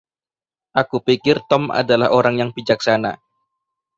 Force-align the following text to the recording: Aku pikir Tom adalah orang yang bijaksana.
Aku 0.81 0.97
pikir 1.07 1.35
Tom 1.49 1.63
adalah 1.81 2.09
orang 2.17 2.35
yang 2.41 2.49
bijaksana. 2.57 3.11